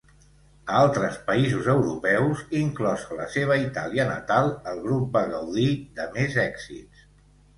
A 0.69 0.77
altres 0.83 1.17
països 1.27 1.67
europeus, 1.73 2.39
inclosa 2.61 3.19
la 3.19 3.27
seva 3.35 3.57
Itàlia 3.65 4.07
natal, 4.13 4.49
el 4.71 4.81
grup 4.87 5.13
va 5.17 5.23
gaudir 5.37 5.67
de 6.01 6.11
més 6.17 6.39
èxits. 6.45 7.07